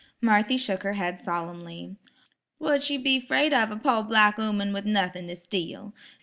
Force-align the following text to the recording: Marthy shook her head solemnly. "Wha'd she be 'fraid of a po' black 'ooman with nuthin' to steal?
Marthy 0.19 0.57
shook 0.57 0.81
her 0.81 0.93
head 0.93 1.21
solemnly. 1.21 1.95
"Wha'd 2.59 2.81
she 2.81 2.97
be 2.97 3.19
'fraid 3.19 3.53
of 3.53 3.69
a 3.69 3.77
po' 3.77 4.01
black 4.01 4.39
'ooman 4.39 4.73
with 4.73 4.83
nuthin' 4.87 5.27
to 5.27 5.35
steal? 5.35 5.93